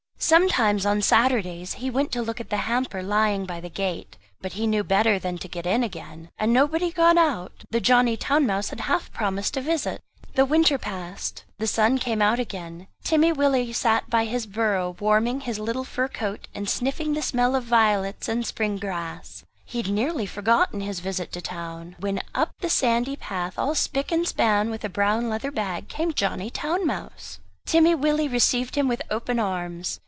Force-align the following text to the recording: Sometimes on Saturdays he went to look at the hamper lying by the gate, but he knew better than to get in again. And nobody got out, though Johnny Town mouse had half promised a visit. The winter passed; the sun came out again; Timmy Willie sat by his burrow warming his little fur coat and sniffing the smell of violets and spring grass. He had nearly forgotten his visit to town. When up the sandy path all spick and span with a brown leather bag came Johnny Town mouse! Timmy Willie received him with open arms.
Sometimes 0.23 0.85
on 0.85 1.01
Saturdays 1.01 1.73
he 1.73 1.89
went 1.89 2.11
to 2.11 2.21
look 2.21 2.39
at 2.39 2.51
the 2.51 2.63
hamper 2.69 3.01
lying 3.01 3.45
by 3.47 3.59
the 3.59 3.71
gate, 3.71 4.17
but 4.39 4.53
he 4.53 4.67
knew 4.67 4.83
better 4.83 5.17
than 5.17 5.39
to 5.39 5.47
get 5.47 5.65
in 5.65 5.83
again. 5.83 6.29
And 6.37 6.53
nobody 6.53 6.91
got 6.91 7.17
out, 7.17 7.51
though 7.71 7.79
Johnny 7.79 8.15
Town 8.15 8.45
mouse 8.45 8.69
had 8.69 8.81
half 8.81 9.11
promised 9.11 9.57
a 9.57 9.61
visit. 9.61 9.99
The 10.35 10.45
winter 10.45 10.77
passed; 10.77 11.43
the 11.57 11.65
sun 11.65 11.97
came 11.97 12.21
out 12.21 12.39
again; 12.39 12.87
Timmy 13.03 13.31
Willie 13.31 13.73
sat 13.73 14.11
by 14.11 14.25
his 14.25 14.45
burrow 14.45 14.95
warming 14.99 15.41
his 15.41 15.57
little 15.59 15.83
fur 15.83 16.07
coat 16.07 16.47
and 16.53 16.69
sniffing 16.69 17.13
the 17.13 17.23
smell 17.23 17.55
of 17.55 17.63
violets 17.63 18.29
and 18.29 18.45
spring 18.45 18.77
grass. 18.77 19.43
He 19.65 19.79
had 19.81 19.89
nearly 19.89 20.27
forgotten 20.27 20.81
his 20.81 20.99
visit 20.99 21.33
to 21.33 21.41
town. 21.41 21.95
When 21.99 22.21
up 22.35 22.51
the 22.59 22.69
sandy 22.69 23.15
path 23.15 23.57
all 23.57 23.73
spick 23.73 24.11
and 24.11 24.25
span 24.27 24.69
with 24.69 24.85
a 24.85 24.87
brown 24.89 25.29
leather 25.29 25.51
bag 25.51 25.89
came 25.89 26.13
Johnny 26.13 26.51
Town 26.51 26.85
mouse! 26.85 27.39
Timmy 27.65 27.95
Willie 27.95 28.27
received 28.27 28.75
him 28.75 28.87
with 28.87 29.01
open 29.09 29.39
arms. 29.39 29.99